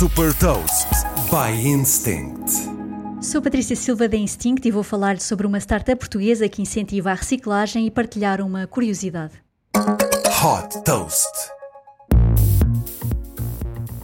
[0.00, 0.88] Super Toast
[1.28, 2.50] by Instinct.
[3.20, 7.14] Sou Patrícia Silva da Instinct e vou falar sobre uma startup portuguesa que incentiva a
[7.14, 9.34] reciclagem e partilhar uma curiosidade.
[9.76, 11.28] Hot Toast.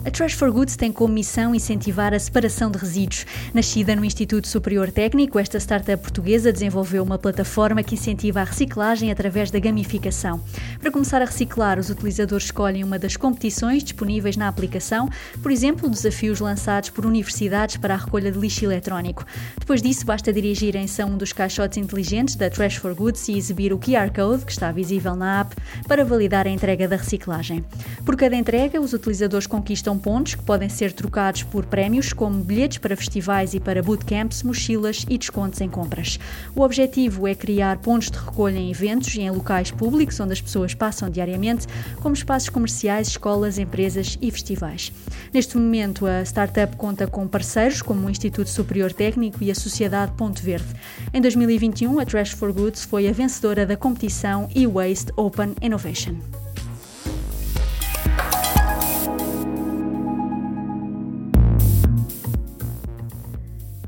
[0.06, 3.26] A Trash for Goods tem como missão incentivar a separação de resíduos.
[3.52, 9.10] Nascida no Instituto Superior Técnico, esta startup portuguesa desenvolveu uma plataforma que incentiva a reciclagem
[9.10, 10.40] através da gamificação.
[10.78, 15.10] Para começar a reciclar, os utilizadores escolhem uma das competições disponíveis na aplicação,
[15.42, 19.26] por exemplo, desafios lançados por universidades para a recolha de lixo eletrónico.
[19.58, 23.72] Depois disso, basta dirigirem-se a um dos caixotes inteligentes da Trash for Goods e exibir
[23.72, 25.56] o QR Code, que está visível na app,
[25.88, 27.64] para validar a entrega da reciclagem.
[28.04, 32.78] Por cada entrega, os utilizadores conquistam pontos que podem ser trocados por prémios como bilhetes
[32.78, 36.18] para festivais e para bootcamps, mochilas e descontos em compras.
[36.54, 40.40] O objetivo é criar pontos de recolha em eventos e em locais públicos onde as
[40.40, 41.66] pessoas passam diariamente,
[42.00, 44.92] como espaços comerciais, escolas, empresas e festivais.
[45.32, 50.12] Neste momento, a startup conta com parceiros como o Instituto Superior Técnico e a Sociedade
[50.12, 50.68] Ponto Verde.
[51.12, 56.45] Em 2021, a Trash for Goods foi a vencedora da competição e-Waste Open Innovation.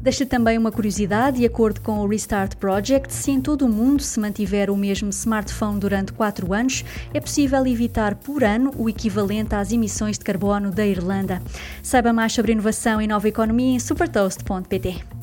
[0.01, 4.03] Deixa também uma curiosidade: de acordo com o Restart Project, se em todo o mundo
[4.03, 9.55] se mantiver o mesmo smartphone durante 4 anos, é possível evitar por ano o equivalente
[9.55, 11.43] às emissões de carbono da Irlanda.
[11.83, 15.19] Saiba mais sobre inovação e nova economia em supertoast.pt.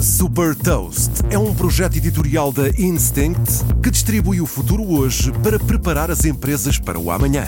[0.00, 6.10] Super Toast é um projeto editorial da Instinct que distribui o futuro hoje para preparar
[6.10, 7.46] as empresas para o amanhã.